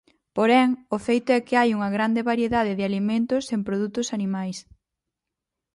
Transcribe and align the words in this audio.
Porén, 0.37 0.69
o 0.95 0.97
feito 1.07 1.29
é 1.37 1.39
que 1.47 1.57
hai 1.59 1.69
unha 1.77 1.93
grande 1.95 2.21
variedade 2.31 2.77
de 2.77 2.87
alimentos 2.89 3.43
sen 3.49 3.59
produtos 3.67 4.07
animais. 4.17 4.57